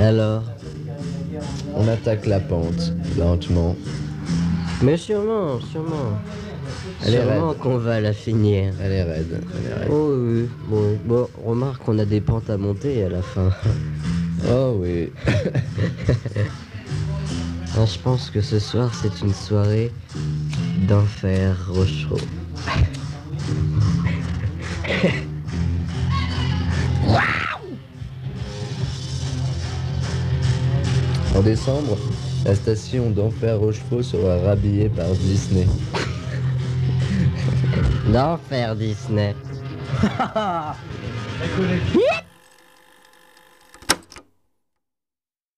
Alors, 0.00 0.42
on 1.74 1.88
attaque 1.88 2.26
la 2.26 2.40
pente, 2.40 2.92
lentement. 3.18 3.76
Mais 4.82 4.96
sûrement, 4.96 5.60
sûrement. 5.60 6.18
Elle 7.04 7.14
est 7.14 7.22
sûrement 7.22 7.54
qu'on 7.54 7.78
va 7.78 8.00
la 8.00 8.12
finir. 8.12 8.72
Elle 8.82 8.92
est 8.92 9.02
raide. 9.02 9.42
Oh 9.90 10.14
oui, 10.16 10.48
bon, 10.68 10.98
bon, 11.04 11.28
remarque, 11.44 11.82
on 11.88 11.98
a 11.98 12.04
des 12.04 12.20
pentes 12.20 12.50
à 12.50 12.56
monter 12.56 13.04
à 13.04 13.08
la 13.08 13.22
fin. 13.22 13.50
Oh 14.50 14.76
oui. 14.80 15.10
Ah, 17.80 17.86
je 17.86 17.98
pense 18.00 18.28
que 18.30 18.40
ce 18.40 18.58
soir, 18.58 18.90
c'est 18.92 19.24
une 19.24 19.32
soirée 19.32 19.92
d'enfer 20.88 21.56
Rochereau. 21.68 22.18
En 31.36 31.42
décembre, 31.42 31.96
la 32.44 32.56
station 32.56 33.10
d'Enfer 33.10 33.60
Rochefort 33.60 34.02
sera 34.02 34.38
rhabillée 34.38 34.88
par 34.88 35.06
Disney. 35.10 35.68
D'enfer 38.12 38.74
Disney. 38.74 39.36